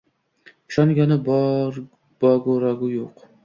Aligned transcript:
Ishongani 0.69 1.15
bogu 2.19 2.51
rogi 2.61 2.87
yuq 2.95 3.15